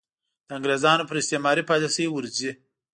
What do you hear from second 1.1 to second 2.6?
استعماري پالیسۍ ورځي.